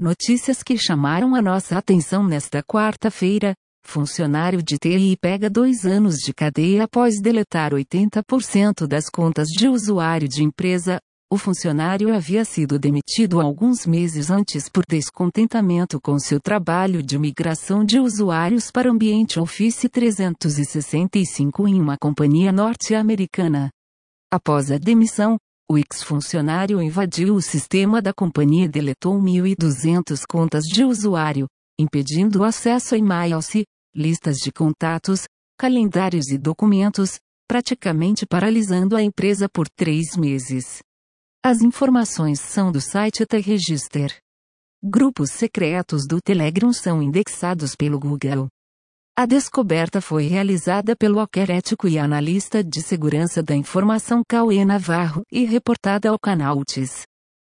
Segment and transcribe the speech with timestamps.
[0.00, 3.52] Notícias que chamaram a nossa atenção nesta quarta-feira.
[3.86, 10.26] Funcionário de TI pega dois anos de cadeia após deletar 80% das contas de usuário
[10.26, 10.98] de empresa.
[11.30, 17.84] O funcionário havia sido demitido alguns meses antes por descontentamento com seu trabalho de migração
[17.84, 23.68] de usuários para o ambiente Office 365 em uma companhia norte-americana.
[24.32, 25.36] Após a demissão,
[25.70, 31.46] o ex-funcionário invadiu o sistema da companhia e deletou 1.200 contas de usuário,
[31.78, 33.46] impedindo o acesso a e-mails,
[33.94, 40.80] listas de contatos, calendários e documentos, praticamente paralisando a empresa por três meses.
[41.40, 44.18] As informações são do site T-Register.
[44.82, 48.48] Grupos secretos do Telegram são indexados pelo Google.
[49.20, 55.24] A descoberta foi realizada pelo hacker ético e analista de segurança da informação Cauê Navarro
[55.30, 57.02] e reportada ao canal UTIS.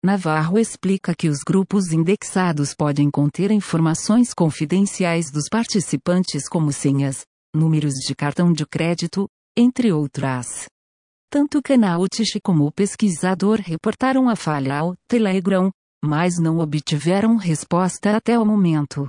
[0.00, 7.94] Navarro explica que os grupos indexados podem conter informações confidenciais dos participantes como senhas, números
[7.94, 10.66] de cartão de crédito, entre outras.
[11.28, 12.02] Tanto o canal
[12.40, 15.72] como o pesquisador reportaram a falha ao Telegram,
[16.04, 19.08] mas não obtiveram resposta até o momento.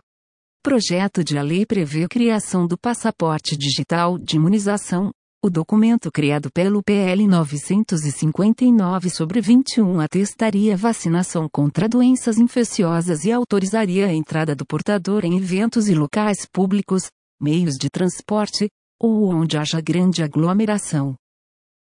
[0.70, 5.10] Projeto de lei prevê a criação do passaporte digital de imunização.
[5.44, 14.06] O documento criado pelo PL 959 sobre 21 atestaria vacinação contra doenças infecciosas e autorizaria
[14.06, 17.10] a entrada do portador em eventos e locais públicos,
[17.42, 18.70] meios de transporte,
[19.02, 21.16] ou onde haja grande aglomeração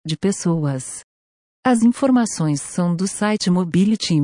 [0.03, 1.03] de pessoas.
[1.63, 4.19] As informações são do site Mobility.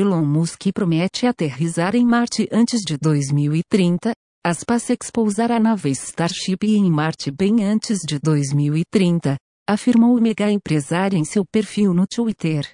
[0.00, 4.12] Elon Musk promete aterrizar em Marte antes de 2030.
[4.42, 9.36] A SpaceX pousará a nave Starship em Marte bem antes de 2030,
[9.68, 12.66] afirmou o mega empresário em seu perfil no Twitter.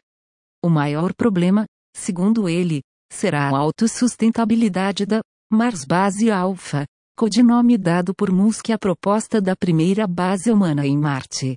[0.65, 1.65] O maior problema,
[1.97, 2.81] segundo ele,
[3.13, 5.21] será a autossustentabilidade da
[5.53, 6.85] Mars Base Alpha,
[7.19, 11.57] codinome dado por Musk à proposta da primeira base humana em Marte.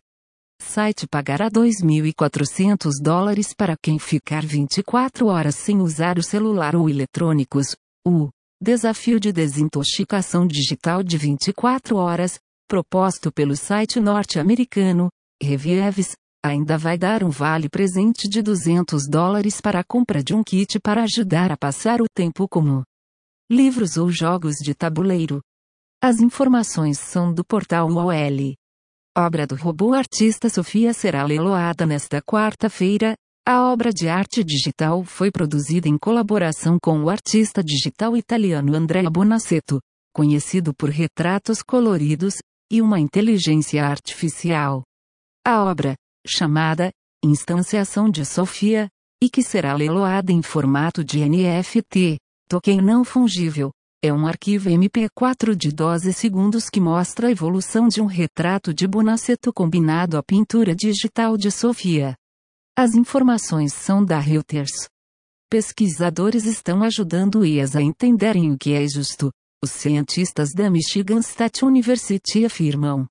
[0.62, 7.75] Site pagará 2.400 dólares para quem ficar 24 horas sem usar o celular ou eletrônicos.
[8.06, 8.30] O
[8.62, 15.09] desafio de desintoxicação digital de 24 horas, proposto pelo site norte-americano,
[15.42, 16.14] Reviews,
[16.46, 20.80] ainda vai dar um vale presente de 200 dólares para a compra de um kit
[20.80, 22.84] para ajudar a passar o tempo como
[23.52, 25.41] livros ou jogos de tabuleiro.
[26.02, 28.53] As informações são do portal OL
[29.25, 33.16] obra do robô artista Sofia será leiloada nesta quarta-feira.
[33.47, 39.09] A obra de arte digital foi produzida em colaboração com o artista digital italiano Andrea
[39.09, 39.79] Bonaceto,
[40.13, 42.35] conhecido por retratos coloridos
[42.72, 44.84] e uma inteligência artificial.
[45.46, 46.91] A obra, chamada
[47.24, 48.88] Instanciação de Sofia,
[49.22, 53.72] e que será leiloada em formato de NFT, token não fungível,
[54.02, 58.88] é um arquivo MP4 de 12 segundos que mostra a evolução de um retrato de
[58.88, 62.16] Bonaceto combinado à pintura digital de Sofia.
[62.78, 64.88] As informações são da Reuters.
[65.50, 69.32] Pesquisadores estão ajudando IAS a entenderem o que é justo.
[69.62, 73.06] Os cientistas da Michigan State University afirmam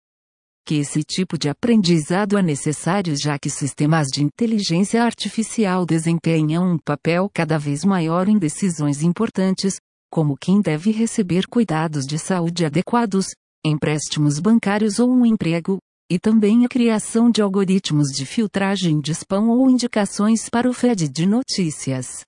[0.64, 6.78] que esse tipo de aprendizado é necessário já que sistemas de inteligência artificial desempenham um
[6.78, 9.78] papel cada vez maior em decisões importantes,
[10.10, 13.26] como quem deve receber cuidados de saúde adequados,
[13.64, 15.78] empréstimos bancários ou um emprego,
[16.10, 21.08] e também a criação de algoritmos de filtragem de spam ou indicações para o feed
[21.08, 22.22] de notícias.